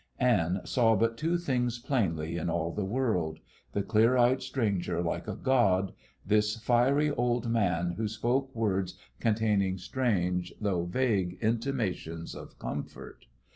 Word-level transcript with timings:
'"Anne 0.19 0.61
saw 0.63 0.95
but 0.95 1.15
two 1.15 1.37
things 1.37 1.77
plainly 1.77 2.35
in 2.35 2.49
all 2.49 2.71
the 2.71 2.83
world 2.83 3.37
the 3.73 3.83
clear 3.83 4.17
eyed 4.17 4.41
stranger 4.41 4.99
like 4.99 5.27
a 5.27 5.35
god; 5.35 5.93
this 6.25 6.55
fiery 6.55 7.11
old 7.11 7.47
man 7.51 7.91
who 7.91 8.07
spoke 8.07 8.55
words 8.55 8.97
containing 9.19 9.77
strange, 9.77 10.55
though 10.59 10.85
vague, 10.85 11.37
intimations 11.39 12.33
of 12.33 12.57
comfort. 12.57 13.27